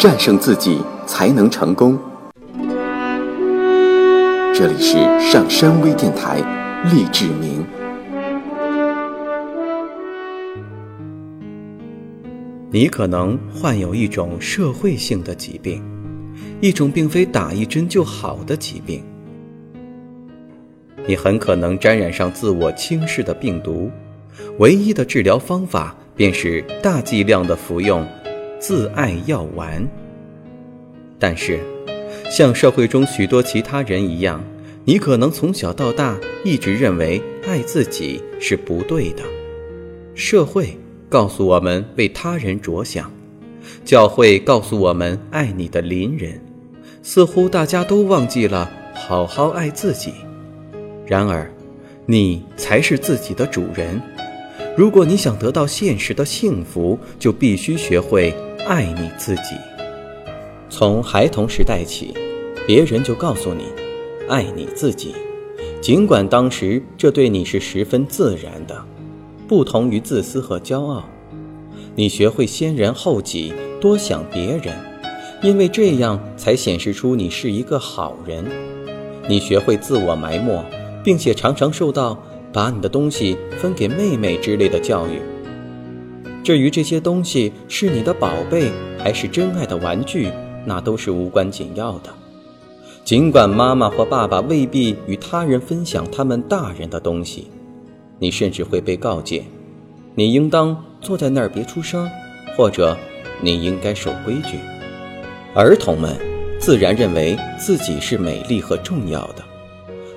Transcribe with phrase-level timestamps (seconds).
[0.00, 1.98] 战胜自己才能成功。
[4.54, 6.38] 这里是上山微电台，
[6.90, 7.62] 励志明。
[12.70, 15.82] 你可能患有一种社会性的疾病，
[16.62, 19.04] 一种并非打一针就好的疾病。
[21.06, 23.90] 你很可能沾染上自我轻视的病毒，
[24.58, 28.02] 唯一的治疗方法便是大剂量的服用
[28.60, 29.84] 自爱药丸。
[31.18, 31.58] 但是，
[32.30, 34.40] 像社会中许多其他人一样，
[34.84, 39.24] 你可能从小到大一直认为爱自己是不对的。
[40.14, 40.78] 社会。
[41.10, 43.10] 告诉我们为他人着想，
[43.84, 46.40] 教会告诉我们爱你的邻人，
[47.02, 50.12] 似乎大家都忘记了好好爱自己。
[51.04, 51.52] 然而，
[52.06, 54.00] 你才是自己的主人。
[54.76, 58.32] 如果你想得到现实的幸福，就必须学会
[58.66, 59.56] 爱你自己。
[60.68, 62.14] 从孩童时代起，
[62.66, 63.64] 别人就告诉你，
[64.28, 65.14] 爱你自己，
[65.80, 68.84] 尽管当时这对你是十分自然的。
[69.48, 71.04] 不同于自私和骄傲，
[71.96, 74.74] 你学会先人后己，多想别人，
[75.42, 78.44] 因为这样才显示出你是一个好人。
[79.28, 80.64] 你学会自我埋没，
[81.02, 85.20] 并且常常受到把你的东西分给妹妹之类的教育。
[86.42, 90.30] 至于这些东西是你的宝贝还是真爱的玩具，
[90.64, 92.10] 那都是无关紧要的。
[93.04, 97.48] 尽管妈妈或爸爸未必与他人分享他们大人的东西。
[98.18, 99.42] 你甚至会被告诫，
[100.14, 102.06] 你应当坐在那儿别出声，
[102.54, 102.94] 或者
[103.40, 104.58] 你应该守规矩。
[105.54, 106.14] 儿童们
[106.58, 109.42] 自然认为自己是美丽和重要的，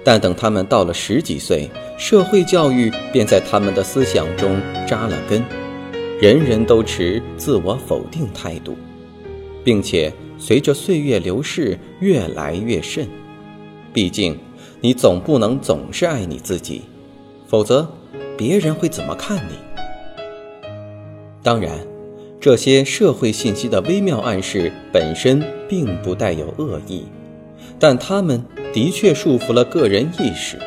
[0.03, 5.41] 但等他们到了十几岁，社会教育便在他们的思想中扎了根，
[6.23, 8.77] 人人都持自我否定态度，
[9.61, 13.05] 并且随着岁月流逝越来越甚。
[13.91, 14.37] 毕竟，
[14.79, 16.83] 你总不能总是爱你自己。
[17.45, 17.85] 否则，
[18.37, 19.55] 别人会怎么看你？
[21.43, 21.77] 当然，
[22.39, 27.03] 这些社会信息的微妙暗示本身并不带有恶意，
[27.77, 28.41] 但他们
[28.71, 30.57] 的确束缚了个人意识。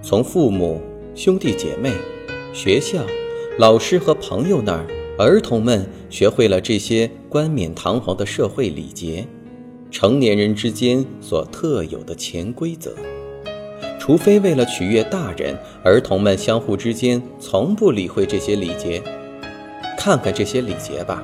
[0.00, 0.80] 从父母、
[1.14, 1.90] 兄弟姐妹、
[2.54, 3.04] 学校、
[3.58, 4.86] 老师和朋友那儿，
[5.18, 9.26] 儿童们学会了这些冠冕堂皇的社会礼节，
[9.90, 12.94] 成年人之间所特有的潜规则。
[14.00, 15.54] 除非为了取悦大人，
[15.84, 19.02] 儿童们相互之间从不理会这些礼节。
[19.98, 21.22] 看看这些礼节吧：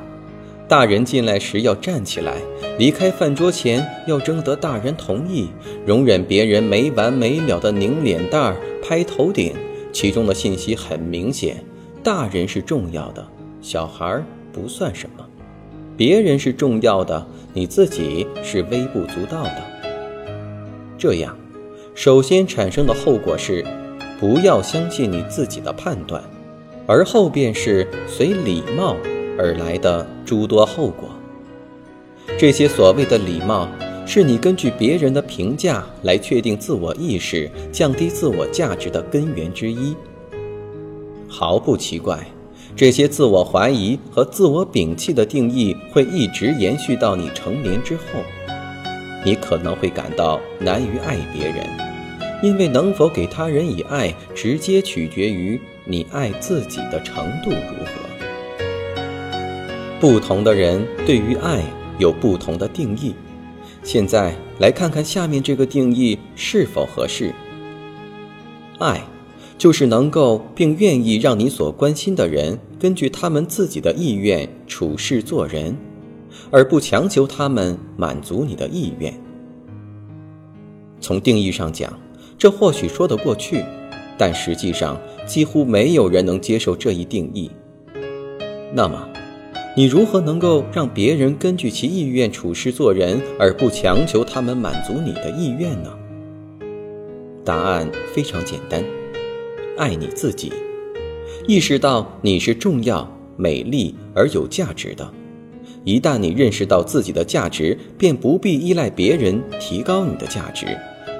[0.68, 2.34] 大人进来时要站起来，
[2.78, 5.48] 离开饭桌前要征得大人同意，
[5.86, 8.56] 容忍别人没完没了的拧脸蛋儿、
[8.86, 9.54] 拍头顶。
[9.90, 11.64] 其中的信息很明显：
[12.08, 13.22] 大人是重要的，
[13.60, 15.22] 小孩不算什么；
[15.94, 19.62] 别人是重要的，你自己是微不足道的。
[20.96, 21.36] 这样。
[21.94, 23.62] 首先产生的后果是，
[24.18, 26.24] 不要相信你自己的判断，
[26.86, 28.96] 而后便是随礼貌
[29.38, 31.10] 而来的诸多后果。
[32.38, 33.68] 这些所谓的礼貌，
[34.06, 39.94] 是你根据别人的评价来确定自我意识、降低自我价值的根源之一。
[41.28, 42.26] 毫不奇怪，
[42.74, 48.02] 这些自我怀疑和自我摒弃的定义会一直延续到你成年之后。
[49.24, 51.66] 你可能会感到难于爱别人。
[52.40, 57.90] 因为能否给他人以爱，直接取决于你爱自己的程度如何。
[59.98, 61.64] 不同的人对于爱
[61.98, 63.12] 有不同的定义。
[63.82, 67.34] 现在来看看下面这个定义是否合适。
[68.78, 69.02] 爱，
[69.58, 75.76] 就是能够并愿意让你所关心的人根据他们自己的意愿处事做人，
[76.50, 79.12] 而不强求他们满足你的意愿。
[81.00, 81.92] 从定义上讲。
[82.40, 83.64] 这或许说得过去，
[84.16, 87.50] 但实际上几乎没有人能接受这一定义。
[88.72, 89.08] 那么，
[89.76, 95.90] 你如何能够让别人根据其意愿处事做人，而不强求他们满足你的意愿呢？
[97.44, 98.84] 答案非常简单：
[99.78, 100.52] 爱你自己，
[101.46, 105.08] 意识到你是重要、美丽而有价值的。
[105.84, 110.66] 一旦你认识到自己的价值，便不必依赖别人提高你的价值。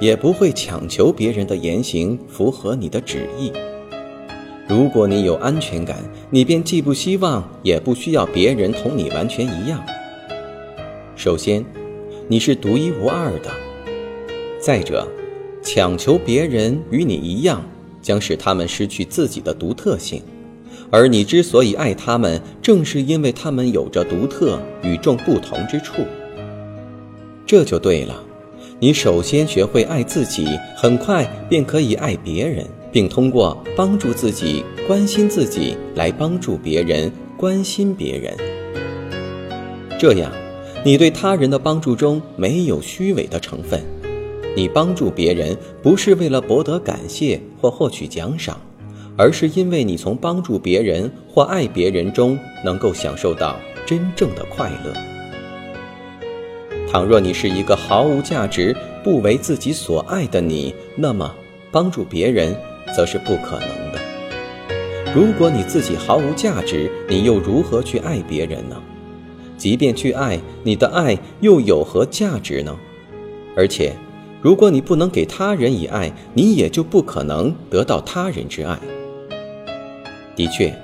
[0.00, 3.50] 也不会强求别人的言行符合你的旨意。
[4.68, 5.96] 如果你有安全感，
[6.30, 9.84] 你便既不希望，也不需要别人同你完全一样。
[11.16, 11.64] 首先，
[12.28, 13.50] 你是独一无二的；
[14.60, 15.04] 再者，
[15.64, 17.60] 强求别人与你一样，
[18.00, 20.22] 将使他们失去自己的独特性，
[20.90, 26.02] 而你之所以爱他们，正是因为他们有着独特、与众不同之处。
[27.46, 28.24] 这就对了。
[28.80, 30.46] 你首先学会爱自己，
[30.76, 38.36] 很快便可以爱别人，并通过帮助自己、关心自己来帮助别人、关心别人。
[39.98, 40.30] 这样，
[40.84, 43.82] 你对他人的帮助中没有虚伪的成分。
[44.58, 48.60] 你帮助别人不是为了博得感谢或获取奖赏，
[49.16, 53.54] 而是因为你从帮助别人或爱别人中能够享受到
[53.86, 54.92] 真正的快乐。
[56.90, 61.32] 倘若你是一个毫无价值、不为自己所爱的你，那么
[61.70, 62.52] 帮助别人
[62.96, 64.00] 则是不可能的。
[65.14, 68.76] 如果你自己毫无价值，你又如何去爱别人呢？
[69.56, 72.76] 即便去爱，你的爱又有何价值呢？
[73.54, 73.92] 而且，
[74.40, 78.78] 如果你不能给他人以爱，你也就不可能得到他人之爱。
[80.36, 80.74] 的确，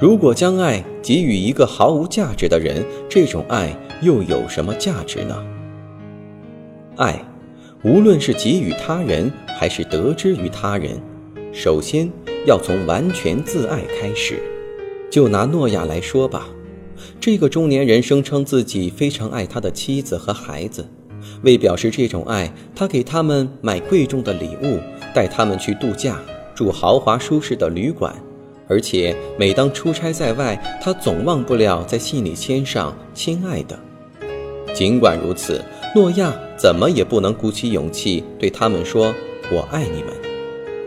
[0.00, 3.76] 如果将爱给予一个毫无价值的人，这种爱。
[4.02, 5.36] 又有什么价值呢？
[6.96, 7.22] 爱，
[7.82, 10.98] 无论是给予他人还是得之于他人，
[11.52, 12.10] 首先
[12.46, 14.38] 要从完全自爱开始。
[15.10, 16.48] 就拿诺亚来说吧，
[17.20, 20.88] 这个中年人声称自己非常爱他的妻子和孩子，
[21.42, 24.78] 为表示这种爱，他给他们买贵重的礼物，
[25.14, 26.20] 带他们去度假，
[26.54, 28.14] 住豪华舒适的旅馆。
[28.68, 33.78] 而且每当出差在外，他总忘不了在信里签上“亲爱的”。
[34.72, 35.60] 尽管如此，
[35.94, 39.12] 诺亚怎么也不能鼓起勇气对他们说
[39.50, 40.12] “我爱你们”。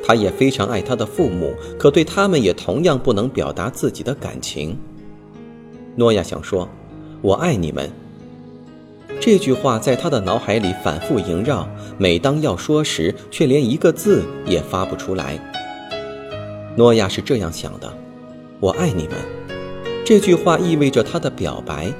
[0.06, 4.77] 他也非常爱他的父母，可对他们也同样不能表达自己的感情。
[5.95, 6.68] 诺亚想说
[7.21, 7.91] “我爱你们”，
[9.19, 11.68] 这句话在他的脑海里反复萦绕。
[11.98, 15.39] 每当要说时，却连一个字也发不出来。
[16.75, 17.94] 诺亚是这样想的
[18.60, 19.13] ：“我爱你们。”
[20.04, 21.92] 这句话意味着他的表白。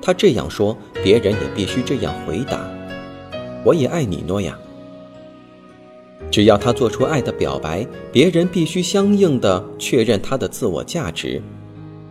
[0.00, 2.58] 他这样说，别人也必须这样回答
[3.64, 4.56] ：“我也爱你，诺亚。”
[6.30, 11.42] 只要他做出爱的表白，别人必须相应的确认他的自我价值。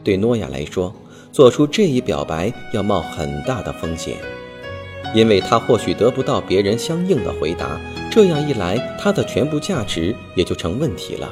[0.03, 0.93] 对诺亚来说，
[1.31, 4.17] 做出这一表白要冒很大的风险，
[5.15, 7.79] 因为他或许得不到别人相应的回答。
[8.11, 11.31] 这样一来，他的全部价值也就成问题了。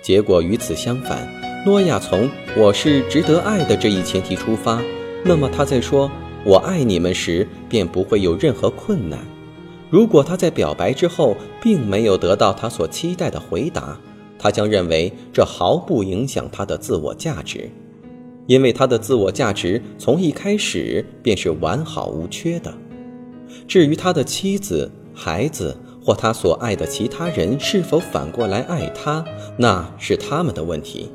[0.00, 1.28] 结果与此相反，
[1.66, 4.80] 诺亚从“我是值得爱的”这一前提出发。
[5.24, 6.10] 那么他在说
[6.44, 9.18] “我爱你们”时，便不会有任何困难。
[9.90, 13.98] 如果他在表白之后并没有得到他所期待的回答，
[14.38, 17.70] 他将认为这毫不影响他的自我价值，
[18.46, 22.72] 因为他的自我价值从一开始便是完好无缺的。
[23.66, 29.24] 至于他的妻子、孩子或他所爱的其他人是否反过来爱他，
[29.56, 31.10] 那是他们的问题。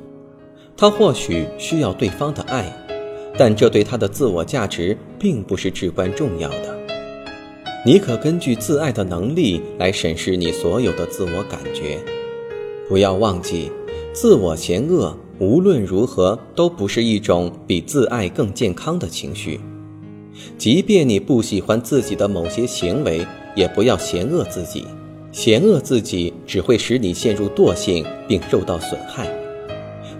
[0.76, 2.72] 他或许需要对方的爱。
[3.40, 6.76] 但这对他的自我价值并不是至关重要的。
[7.86, 12.00] 你可根据自爱的能力来审视你所有的自我感觉。
[12.90, 13.72] 不要忘记，
[14.12, 19.60] 自我嫌恶无论如何都不是一种比自爱更健康的情绪。
[20.58, 23.26] 即便你不喜欢自己的某些行为，
[23.56, 24.86] 也不要嫌恶自己。
[25.32, 29.30] 嫌恶自己只会使你陷入惰性并受到损害。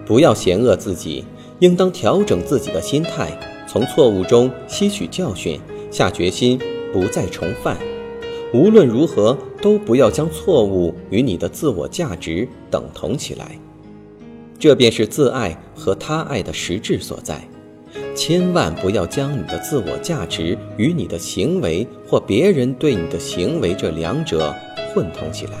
[0.06, 1.24] 不要嫌恶自己。
[1.60, 3.36] 应当调整自己的心态，
[3.66, 5.58] 从错误中吸取教训，
[5.90, 6.56] 下决心
[6.92, 7.76] 不再重犯。
[8.54, 13.58] 无论如何，都不要将错误与你的自我价值等同起来。
[14.58, 17.40] 这便是自爱和他爱的实质所在。
[18.14, 24.54] 千万不要将你的自我价值与你的行为或别人对你的行为这两者
[24.92, 25.52] 混同起来，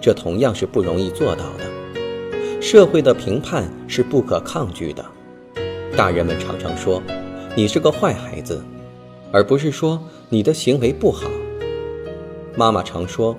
[0.00, 2.60] 这同样是不容易做到的。
[2.60, 5.04] 社会的评判是不可抗拒的，
[5.96, 7.02] 大人们常常说
[7.56, 8.62] 你是个坏孩子，
[9.32, 11.28] 而不是说你的行为不好。
[12.56, 13.36] 妈妈常说，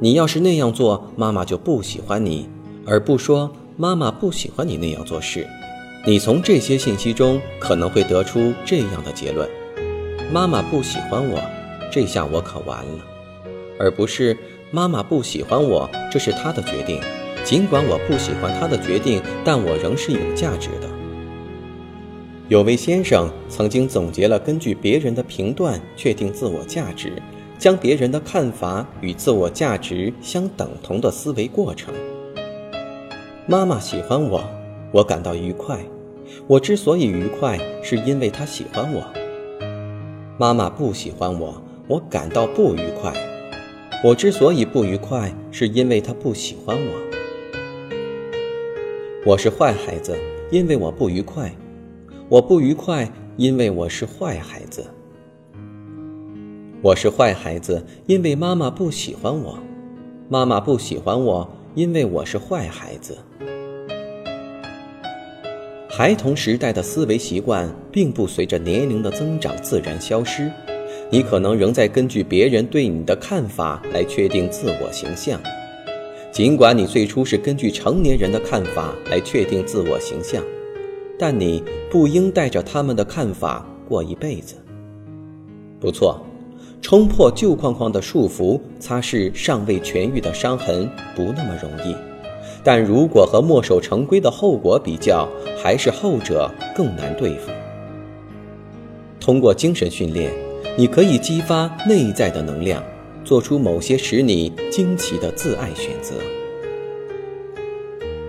[0.00, 2.48] 你要是那样做，妈妈就不喜欢你，
[2.84, 5.48] 而不说妈妈不喜欢你那样做事。
[6.04, 9.48] 你从这些信息中可能会得出这样的结论：
[10.30, 11.40] 妈妈不喜欢我，
[11.90, 13.04] 这下我可完了，
[13.78, 14.36] 而不是
[14.70, 17.00] 妈妈不喜欢我，这是她的决定。
[17.42, 20.86] 尽管我不喜欢她的决定，但我仍是有价值的。
[22.48, 27.14] 有位先生曾经总结了根据别人的评断确定自我价值，
[27.58, 31.94] 将别人的看法与自我价值相等同的思维过程。
[33.50, 34.44] 妈妈喜欢我，
[34.92, 35.84] 我感到愉快。
[36.46, 39.04] 我之所以愉快，是因为她喜欢我。
[40.38, 43.12] 妈妈不喜欢我，我感到不愉快。
[44.04, 46.92] 我之所以不愉快，是因为她不喜欢我。
[49.26, 50.16] 我是坏孩子，
[50.52, 51.52] 因为我不愉快。
[52.28, 54.86] 我不愉快，因为我是坏孩子。
[56.82, 59.58] 我是坏孩子，因为妈妈不喜欢我。
[60.28, 63.16] 妈妈不喜欢我，因为我是坏孩子。
[65.88, 70.50] 孩童时代的思维习惯并不随着年龄的增长自然消失，
[71.10, 75.40] 你可能仍在根据别人对你的看法来确定自我形象。
[76.32, 80.42] 尽管你最初是根据成年人的看法来确定自我形象，
[81.18, 84.54] 但你不应带着他们的看法过一辈子。
[85.80, 86.24] 不错，
[86.82, 91.94] 冲破旧框框的束缚，擦拭尚未痊愈的伤痕，不那么容易。
[92.64, 95.28] 但如果和墨守成规的后果比较，
[95.62, 97.50] 还是后者更难对付。
[99.20, 100.32] 通过精神训练，
[100.76, 102.82] 你可以激发内在的能量，
[103.24, 106.14] 做出某些使你惊奇的自爱选择。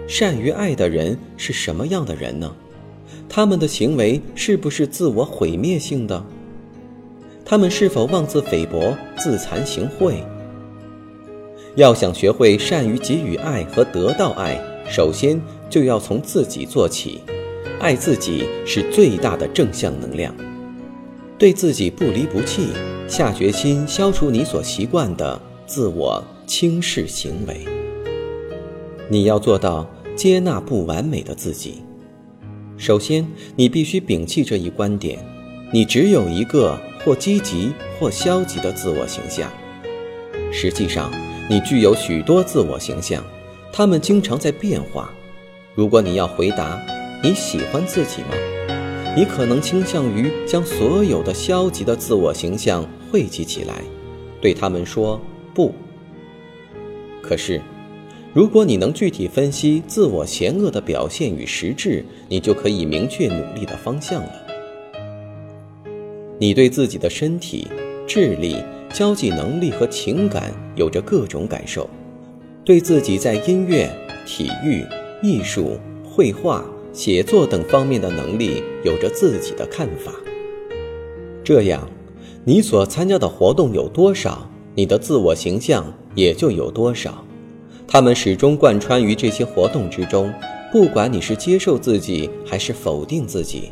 [0.07, 2.53] 善于爱的人是什么样的人呢？
[3.29, 6.23] 他们的行为是不是自我毁灭性的？
[7.51, 10.23] 他们是否妄自菲薄、自惭形秽？
[11.75, 14.57] 要想学会善于给予爱和得到爱，
[14.89, 15.37] 首先
[15.69, 17.19] 就要从自己做起。
[17.81, 20.33] 爱自己是最大的正向能量。
[21.37, 22.69] 对自己不离不弃，
[23.05, 27.65] 下决心消除你所习惯的自我轻视行为。
[29.09, 31.81] 你要做到接纳不完美的自己。
[32.77, 33.27] 首先，
[33.57, 35.19] 你必须摒弃这一观点：
[35.73, 39.51] 你只有一个或积极或消极的自我形象。
[40.51, 41.11] 实际上，
[41.49, 43.23] 你具有许多自我形象，
[43.71, 45.11] 它们经常在变化。
[45.73, 46.81] 如果你要回答
[47.23, 48.29] 你喜欢自己吗？
[49.15, 53.81] 你可能倾向于将所有的消极的自我形象汇集起来，
[54.39, 55.21] 对他们说
[55.53, 55.73] 不。
[57.21, 57.61] 可是，
[58.33, 64.47] 如果你能具体分析自我嫌恶的表现与实质，你就可以明确努力的方向了。
[66.41, 67.67] 你对自己的身体、
[68.07, 68.57] 智力。
[68.93, 71.89] 交际能力和情感有着各种感受，
[72.65, 73.89] 对自己在音乐、
[74.25, 74.85] 体育、
[75.23, 80.11] 艺术、绘画、写作等方面的能力有着自己的看法。
[81.41, 81.89] 这样，
[82.43, 84.45] 你所参加的活动有多少，
[84.75, 87.23] 你的自我形象也就有多少。
[87.87, 90.33] 他们始终贯穿于这些活动之中，
[90.69, 93.71] 不管你是接受自己还是否定自己，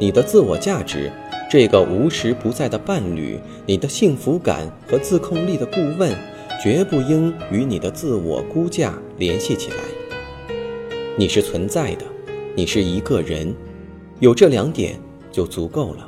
[0.00, 1.12] 你的自我价值。
[1.50, 6.14] 这个无时不在的伴侣，你的幸福感和自控力的顾问，
[6.62, 9.76] 绝不应与你的自我估价联系起来。
[11.16, 12.04] 你是存在的，
[12.54, 13.54] 你是一个人，
[14.20, 15.00] 有这两点
[15.32, 16.06] 就足够了。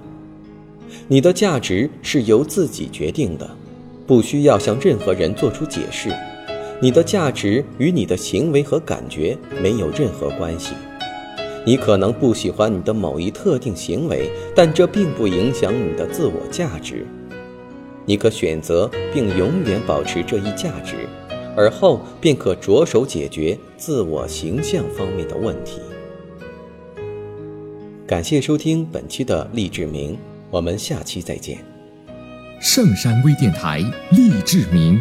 [1.08, 3.48] 你的价值是由自己决定的，
[4.06, 6.14] 不需要向任何人做出解释。
[6.82, 10.74] 你的价值与你的行为和感觉没有任何关系。
[11.66, 17.06] 你可能不喜欢你的某一特定行为，但这并不影响你的自我价值。
[18.06, 21.06] 你可选择并永远保持这一价值，
[21.56, 25.80] 而后便可着手解决自我形象方面的问题。
[28.06, 30.18] 感谢收听本期的励志明，
[30.50, 31.58] 我们下期再见。
[32.60, 33.78] 圣山微电台
[34.10, 35.00] 励志明。